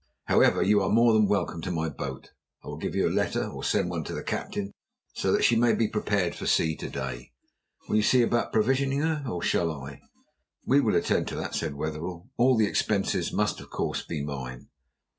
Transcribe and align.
However, 0.23 0.63
you 0.63 0.81
are 0.81 0.89
more 0.89 1.13
than 1.13 1.27
welcome 1.27 1.61
to 1.61 1.69
my 1.69 1.87
boat. 1.87 2.31
I 2.63 2.69
will 2.69 2.77
give 2.79 2.95
you 2.95 3.07
a 3.07 3.13
letter, 3.13 3.45
or 3.45 3.63
send 3.63 3.87
one 3.91 4.03
to 4.05 4.15
the 4.15 4.23
Captain, 4.23 4.71
so 5.13 5.31
that 5.31 5.43
she 5.43 5.55
may 5.55 5.75
be 5.75 5.87
prepared 5.87 6.33
for 6.33 6.47
sea 6.47 6.75
to 6.77 6.89
day. 6.89 7.33
Will 7.87 7.97
you 7.97 8.01
see 8.01 8.23
about 8.23 8.51
provisioning 8.51 9.01
her, 9.01 9.23
or 9.29 9.43
shall 9.43 9.71
I?" 9.71 10.01
"We 10.65 10.81
will 10.81 10.95
attend 10.95 11.27
to 11.27 11.35
that," 11.35 11.53
said 11.53 11.75
Wetherell. 11.75 12.31
"All 12.35 12.57
the 12.57 12.65
expenses 12.65 13.31
must 13.31 13.59
of 13.61 13.69
course 13.69 14.01
be 14.01 14.23
mine." 14.23 14.69